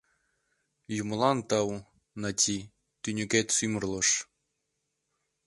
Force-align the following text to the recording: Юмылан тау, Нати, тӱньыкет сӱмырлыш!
Юмылан 1.01 1.37
тау, 1.49 1.69
Нати, 2.21 2.57
тӱньыкет 3.01 3.47
сӱмырлыш! 3.55 4.09